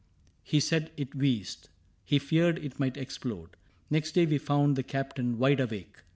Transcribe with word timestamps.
He 0.41 0.59
said 0.59 0.89
it 0.97 1.13
wheezed. 1.13 1.69
He 2.03 2.17
feared 2.17 2.57
it 2.57 2.79
might 2.79 2.97
explode. 2.97 3.51
Next 3.91 4.13
day 4.13 4.25
we 4.25 4.39
found 4.39 4.75
the 4.75 4.81
Captain 4.81 5.37
wide 5.37 5.59
awake. 5.59 5.97